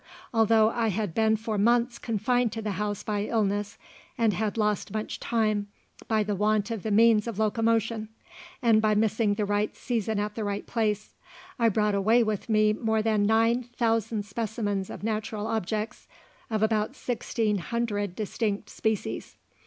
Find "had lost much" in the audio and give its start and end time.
4.33-5.19